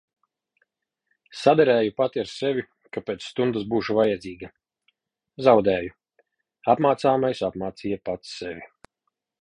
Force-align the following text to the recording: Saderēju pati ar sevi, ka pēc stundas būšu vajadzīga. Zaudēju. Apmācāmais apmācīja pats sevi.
Saderēju 1.41 1.91
pati 2.01 2.21
ar 2.21 2.31
sevi, 2.31 2.63
ka 2.97 3.03
pēc 3.09 3.27
stundas 3.33 3.67
būšu 3.75 3.99
vajadzīga. 3.99 4.51
Zaudēju. 5.49 5.95
Apmācāmais 6.77 7.47
apmācīja 7.51 8.05
pats 8.11 8.37
sevi. 8.41 8.69